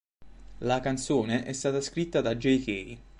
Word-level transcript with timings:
La 0.61 0.79
canzone 0.79 1.43
è 1.43 1.53
stata 1.53 1.79
scritta 1.79 2.21
da 2.21 2.33
Jay 2.35 2.63
Kay. 2.63 3.01